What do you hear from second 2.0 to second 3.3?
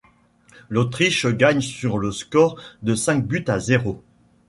score de cinq